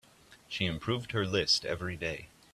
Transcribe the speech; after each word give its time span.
She 0.47 0.65
improved 0.65 1.11
her 1.11 1.27
list 1.27 1.63
every 1.63 1.95
day. 1.95 2.29